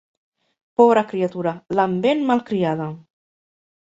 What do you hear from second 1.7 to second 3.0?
l'han ben malcriada!